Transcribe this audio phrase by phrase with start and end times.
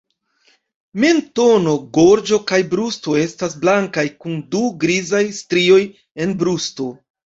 [1.03, 5.81] Mentono, gorĝo kaj brusto estas blankaj, kun du grizaj strioj
[6.27, 6.89] en brusto.